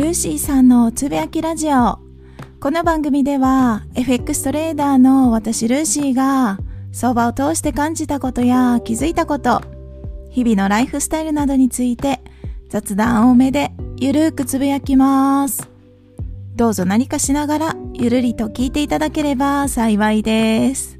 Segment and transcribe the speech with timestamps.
[0.00, 1.98] ルーシーさんのつぶやきラジオ。
[2.58, 6.58] この番組では FX トレーダーの私ルーシーが
[6.90, 9.60] 相場を通して感じたことや気づいたこと、
[10.30, 12.22] 日々のライフスタイルなどについて
[12.70, 15.68] 雑談多めでゆるーくつぶやきます。
[16.56, 20.96] どうぞ何かしながらゆるりと聞いていただければ幸いです。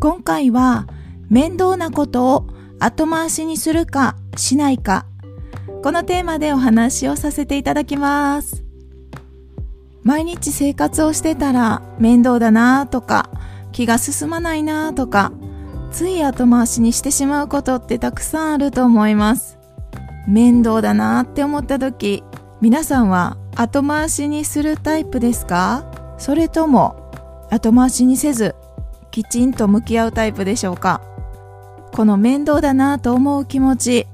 [0.00, 0.88] 今回は
[1.30, 2.46] 面倒なことを
[2.80, 5.06] 後回しにするかしないか
[5.84, 8.64] このテーマでお話をさせていただきます。
[10.02, 13.28] 毎日生活をしてたら面倒だなとか
[13.70, 15.30] 気が進まないなとか
[15.92, 19.58] つい後回しにしてしまうことってたくさんあると思います。
[20.26, 22.24] 面倒だなって思った時
[22.62, 25.84] 皆さんは後回しにするタイプですか？
[26.16, 27.12] それとも
[27.50, 28.54] 後回しにせず
[29.10, 31.02] きちんと向き合うタイプでしょうか？
[31.92, 34.06] この面倒だなと思う気持ち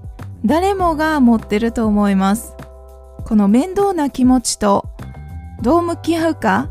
[0.45, 2.55] 誰もが持ってると思います。
[3.25, 4.89] この面倒な気持ちと
[5.63, 6.71] どう向き合うか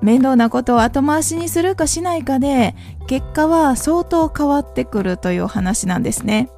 [0.00, 2.74] 面倒なことを後回しにするかしないかで
[3.08, 6.50] 結果は相当変わってくるという話なんですね。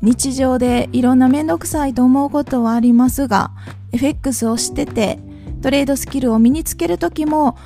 [0.00, 3.50] 日常でいろんな面倒くさいと思うことはありますが
[3.92, 5.18] FX をしてて
[5.60, 7.56] トレードスキルを身につける時も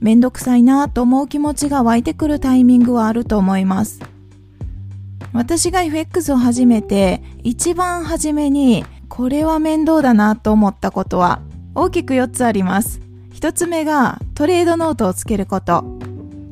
[0.00, 4.00] 面倒くさいなと思う気持ちが湧いてくるタイミングはあると思います。
[5.32, 11.40] 私が FX を始めて一番初めにこれは面倒だなと思ったことは
[11.74, 13.00] 大きく4つあります。
[13.34, 15.84] 1つ目がトレードノートをつけること。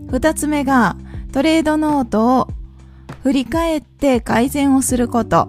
[0.08, 0.96] 2つ目が
[1.32, 2.48] トレードノートを
[3.22, 5.46] 振り返って改善をすること。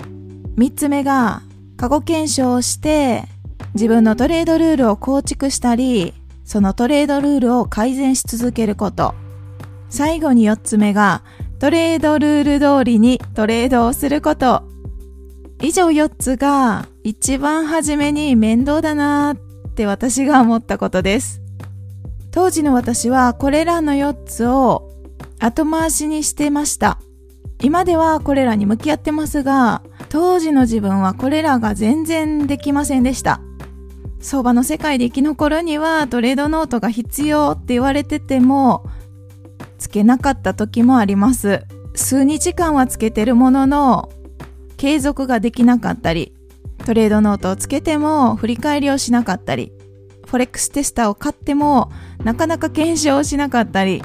[0.58, 1.42] 3つ目が
[1.78, 3.24] 過去検証をして
[3.74, 9.16] 自分のトレードルールを構築したりそのトレードルールを改善し続けること。
[9.90, 11.24] 最後に4つ目が
[11.62, 14.64] トレードルール通りにトレードをすること。
[15.62, 21.40] 以上4つが一番初めに面倒だなーって私が思ったことです。
[22.32, 24.90] 当時の私はこれらの4つを
[25.38, 26.98] 後回しにしてました。
[27.62, 33.40] 今ではこれらに向き合ってますが、当時の自分はこれらが全然できませんでした。
[34.20, 38.84] 相場の世界で生き残るにはトレードノートが必要って言われてても
[39.82, 41.64] つけなかった時もあります。
[41.96, 44.10] 数日間はつけてるものの、
[44.78, 46.34] 継続ができなかったり、
[46.86, 49.74] トレードノートをつけても振り返りをしなかったり、
[50.28, 51.92] フォレックステスターを買っても
[52.24, 54.04] なかなか検証しなかったり、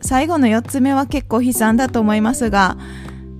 [0.00, 2.78] 最後の4つ目は結構悲惨だと思いますが、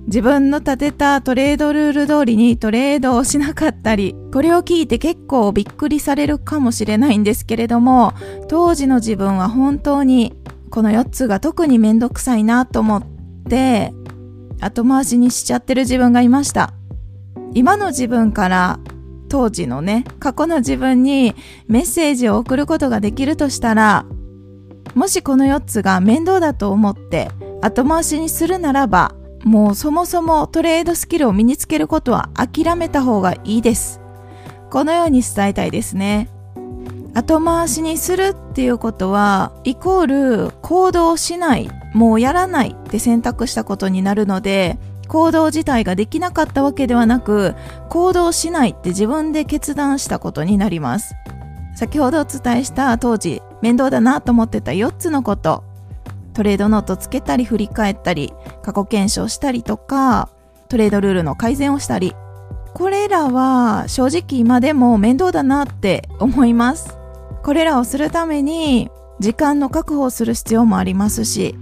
[0.07, 8.13] 自分の立てたトレードルール通りにトレードをしなかったり、これを聞いて結構びっくりされるかもしれないんですけれども、
[8.47, 10.33] 当時の自分は本当に
[10.69, 13.03] この4つが特にめんどくさいなと思っ
[13.49, 13.93] て
[14.59, 16.73] 後回しにしちゃってる自分がいました。
[17.53, 18.79] 今の自分から
[19.29, 21.35] 当時のね過去の自分に
[21.67, 24.05] メッセージを送ることができるとしたら
[24.95, 27.29] もしこの4つが面倒だと思って
[27.61, 34.01] 後回しにするならばもうそもそもトレードスキルを身につけることは諦めた方がいいです。
[34.69, 36.29] このように伝えたいですね。
[37.17, 47.55] 後回しにするっていうことはイコール行動しないもうやらないって選択したことになるので行動自体ができなかったわけではなく
[47.89, 51.15] 行動しないって自分で決断したことになります。
[51.75, 55.63] 先ほどお伝えした当時面倒だなと思ってた4つのこと。
[56.33, 60.29] トレードノートつけたり振り返ったり過去検証したりとか
[60.69, 62.13] トレードルールの改善をしたり。
[62.75, 66.96] これらは正直今でも面倒だなって思います。
[67.47, 68.89] これらをするために
[69.21, 71.55] 時間の確保をする必要もありますし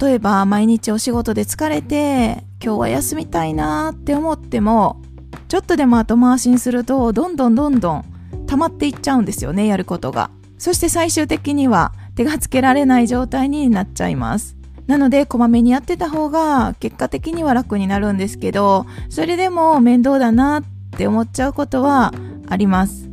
[0.00, 5.00] 例えば毎日お仕事で疲れて今日は休みたいなって思っても
[5.46, 8.04] ちょっとでも後回しにするとどんどんどんどん
[8.48, 10.32] 溜まっていっちゃうんですよねやることが。
[10.58, 14.56] そして最終的には手がつけられない状態になっちゃいます。
[14.88, 22.12] なのでこまめにやってた方が結果的には楽になるんですけどそれでも面倒だなって思っちゃうことは
[22.48, 23.03] あります。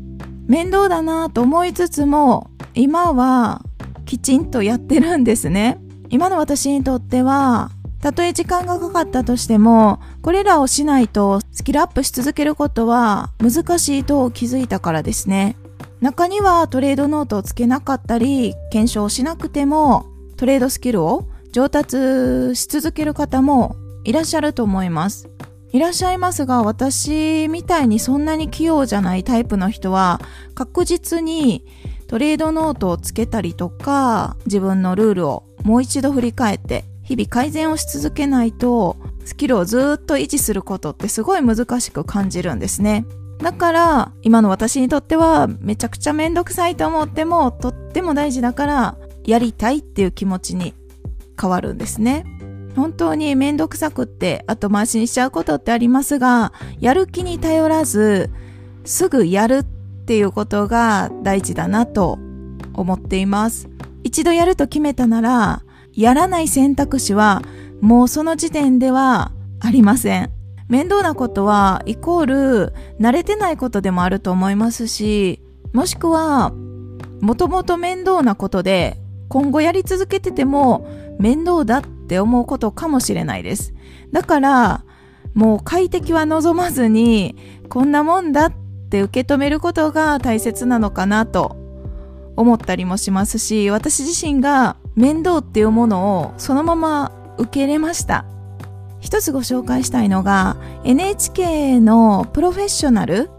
[0.52, 3.64] 面倒だなと思いつつも今は
[4.06, 5.80] きちんとやってるんですね。
[6.10, 7.72] 今の私にとっては
[8.02, 15.56] たとえ時間がかかったとしてもこれらをしないとスキルアップし続けることは難しいと気づいたからですね。
[16.02, 25.30] 中にはトレードノートをつけなかったり検証しなくてもトレードスキルを上達し続ける方もいらっしゃると思います。
[25.74, 30.20] いらっしゃいますが、私みたいにそんなに器用じゃないタイプの人は、
[30.54, 31.66] 確実に
[32.08, 43.06] トレードノートをつけたりとか、自分のルールをもう一度振り返って、日々改善をし続けないと、スキルをずっと維持することってすごい難しく感じるんですね。
[43.42, 50.76] だから今の私にとってはめちゃくちゃめんどくさいと思ってもとっても大事だからやりたいっていう気持ちに
[51.40, 52.24] 変わるんですね。
[52.76, 58.30] 本当にめんどくさくって後回しにしちゃうことってありますが、やる気に頼らず、
[58.86, 62.18] すぐやるっていうことが大事だなと
[62.74, 63.70] 思っています。
[64.04, 65.64] 一度やると決めたなら、
[65.94, 67.42] やらない選択肢は
[67.82, 70.32] もうその時点ではありません。
[70.70, 75.42] 面倒なことはイコール慣れてないことでもあると思いますし、
[75.74, 76.54] もしくは
[77.20, 78.98] もともと面倒なことで
[79.28, 80.88] 今後やり続けてても
[81.20, 83.74] 面倒だってって思うことかもしれないです。
[84.12, 84.84] だから、
[85.34, 87.38] もう快適は望まずに、
[87.70, 88.54] こんなもんだっ
[88.90, 91.56] て受け止めることが大切なのかなと
[92.36, 98.26] 思ったりもしますし、私自身が面倒っていうものをそのまま受け入れました。
[99.00, 103.30] 一つご紹介したいのが NHK のプロフェッショナル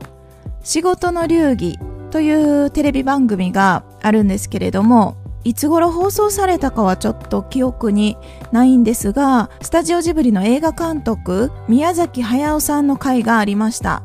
[0.63, 1.79] 仕事の流儀
[2.11, 8.17] というテレビ番組があるんですけれどもいつ頃放送されたかはちょっと記憶に
[8.53, 14.03] ないんですが、スタジオジブリの映画監督、宮崎駿さんの回がありました。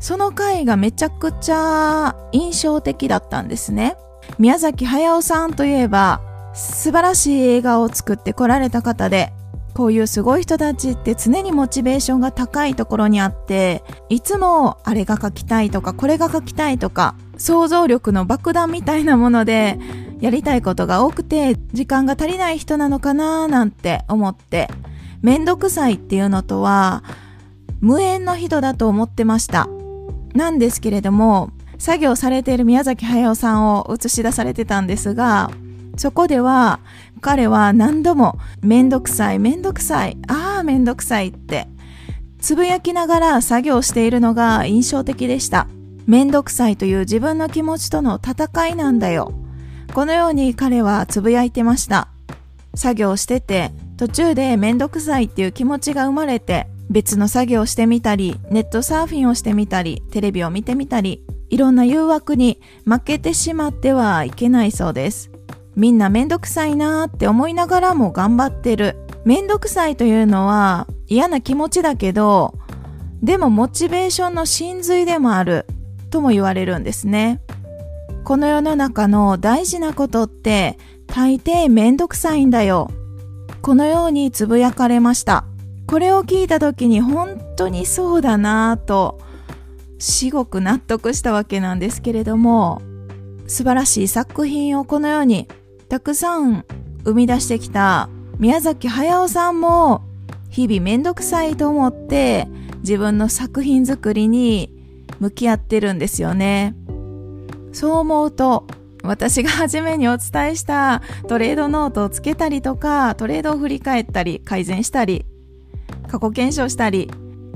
[0.00, 3.96] その回がめちゃくちゃ印象的だったんですね。
[4.38, 6.20] 宮崎駿さんといえば、
[6.52, 9.32] 素晴らしい映画を作ってこられた方で、
[9.74, 19.78] こういうすごい人たちって常にモチベーションが高いところにあって、いつもあれが書きたいとか、これが書きたいとか、想像力の爆弾みたいなもので、
[20.20, 24.68] やりたいことが多くて時間が足りない人なのかななんて思って
[25.22, 27.02] めんどくさいっていうのとは
[27.80, 29.66] 無縁の人だと思ってました。
[30.34, 35.50] なんですけれども作業されている宮崎駿さんを映し出されてたんですが
[35.96, 36.78] そこでは
[37.20, 41.66] 彼は何度もめんどくさいめんどくさいああめんどくさいって
[42.38, 45.66] つぶやきながら作業しているのが印象的でした。
[46.06, 49.32] めんどくさいという自分の気持ちとの戦いなんだよ
[49.92, 52.08] このように彼はつぶやいてました。
[52.74, 65.30] 作業してて、途中でめんどくさいっていう気持ちが生まれて、別の作業をしてみたり、ネットサーフィンをしてみたり、テレビを見てみたり、いろんな誘惑に負けてしまってはいけないそうです。
[65.74, 68.96] みんなめんどくさいなーって思いながらも頑張ってる。
[69.24, 72.54] めんどくさいというのは嫌な気持ちだけど、
[73.22, 75.66] でもモチベーションの真髄でもある
[76.10, 77.40] とも言われるんですね。
[78.24, 82.90] この世の中の大事なことって大抵めんどくさいんだよ。
[83.62, 85.44] このようにつぶやかれました。
[85.86, 89.18] これを聞いた時に本当にそうだなぁと、
[89.98, 92.80] 至極納得したわけなんですけれども、
[93.50, 95.48] 素晴らしい作品をこのように
[95.88, 96.64] たくさん
[97.04, 98.08] 生み出してきた
[98.38, 100.02] 宮崎駿さんも
[100.48, 102.46] 日々めんどくさいと思って
[102.82, 104.72] 自分の作品作りに
[105.20, 106.74] 向き合ってるんですよね。
[107.72, 108.66] そう思うと、
[109.02, 115.24] 私が初めにお伝えしたトレードノートをつけたりとか、トレードを振り返ったり、改善したり、
[116.08, 117.10] 過去検証したり、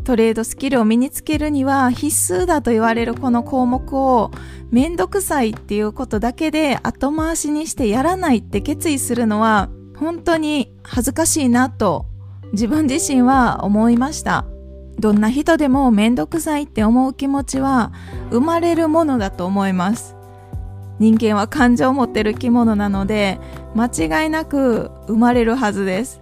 [0.04, 4.30] トレードスキルを身につけるには必須だと言われるこの項目を
[4.70, 12.04] めんどくさいっていうことだけで後回しにしてやらないって決意するのは本当に恥ずかしいなと
[12.52, 14.44] 自分自身は思いました。
[14.98, 17.92] どんな人でもめんどくさいって思う気持ちは
[18.30, 20.16] 生まれるものだと思います。
[20.98, 23.40] 人間は感情を持ってる生き物なので
[23.74, 23.86] 間
[24.22, 26.20] 違いなく生まれるはずです。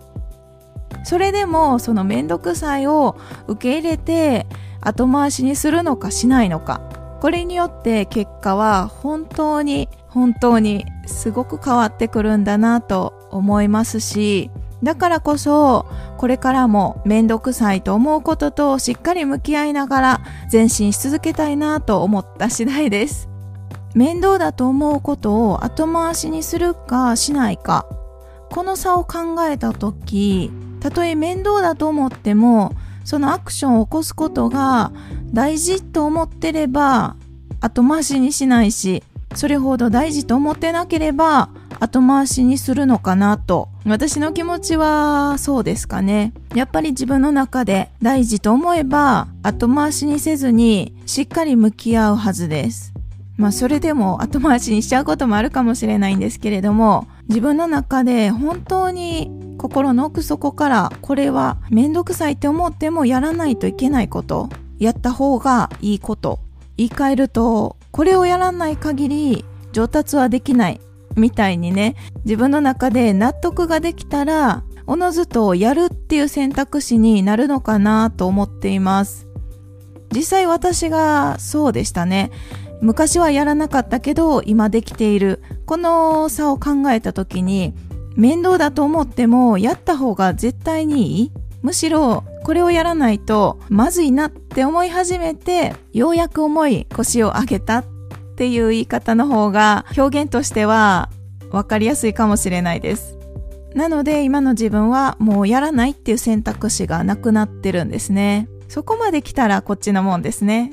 [1.04, 3.16] それでもそのめんどくさいを
[3.48, 4.46] 受け入れて
[4.80, 6.80] 後回しにするのかしないのか。
[7.20, 14.50] これによって結果は本当に本当にすごく変わってくるんだなと思いますし、
[14.82, 15.86] だからこそ、
[16.18, 20.20] これからもめんどくさいと思うこととしっかり向き合いながら
[20.52, 23.28] 前進し続けたいなと思った次第です。
[23.94, 27.86] 面倒だと思うことを後回しにするかしないか。
[28.50, 32.72] この差を考えたとき、たとえ面倒だと思っても、
[33.04, 34.92] そのアクションを起こすことが
[35.32, 37.16] 大事と思ってれば
[37.60, 39.02] 後回しにしないし、
[39.34, 41.48] それほど大事と思ってなければ
[41.82, 43.68] 後回しにするのかなと。
[43.84, 46.32] 私の気持ちはそうですかね。
[46.54, 52.92] やっぱり自分の中で大事と思えば後回しにせずにしっかり向き合うはずです。
[53.36, 66.38] まあそれでも後回しにしちゃうこともあるかもしれないんですけれども、自分の中で本当に心の奥底からこれはめんどくさいって思ってもやらないといけないこと、やった方がいいこと、
[66.76, 70.80] 言い換えるとこれをやらない限り上達はできない
[71.16, 79.28] みたいにね、自分の中で納得ができたら、おのずとやるっていう選択肢になるのかなと思っています。
[80.14, 82.30] 実際私がそうでしたね。
[82.80, 85.40] 昔はやらなかったけど今できている。
[85.66, 87.74] この差を考えた時に
[88.16, 97.84] 面倒だと思ってもやった方が絶対にいいむしろこれをやらないとまずいなって思い始めてようやく重い腰を上げたっ
[98.32, 101.10] っていう言い方の方が表現としては
[101.50, 103.18] 分かりやすいかもしれないです。
[103.74, 108.48] なので今の自分はもうやらないっていう選択肢がなくなってるんですね。
[108.68, 110.72] そこまで来たらこっちのもんですね。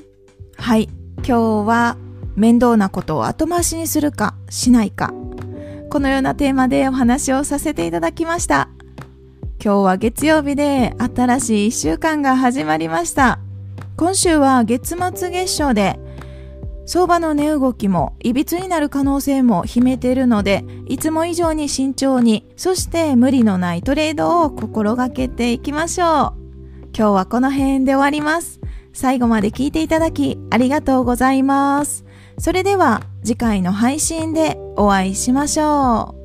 [0.58, 0.90] はい。
[1.18, 1.98] 今日は
[2.36, 5.14] 面倒なことを後回しにするかしないか。
[5.90, 8.70] このようなテーマでお話をさせていただきました。
[9.62, 13.40] 今日は月曜日で新しい一週間が始まりました。
[13.98, 16.00] 今週は月末月賞で
[16.90, 26.34] 相場の値動きもいびつになる可能性も秘めているので、いつも以上に慎重に、そして無理のないトレードを心がけていきましょう。
[26.98, 28.60] 今日はこの辺で終わります。
[28.92, 32.06] 最後まで聞いていただきありがとうございます。
[32.40, 36.19] それでは次回の配信でお会いしましょう。